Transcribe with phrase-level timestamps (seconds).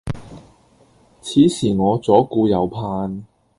[1.21, 3.23] 此時我左顧右盼